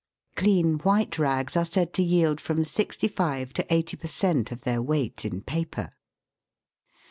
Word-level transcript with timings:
Clean 0.35 0.79
white 0.79 1.19
rags 1.19 1.55
are 1.55 1.63
said 1.63 1.93
to 1.93 2.01
yield 2.01 2.41
from 2.41 2.65
65 2.65 3.53
to 3.53 3.71
80 3.71 3.97
per 3.97 4.07
cent, 4.07 4.51
of 4.51 4.61
their 4.61 4.81
weight 4.81 5.23
in 5.23 5.41
paper. 5.43 5.91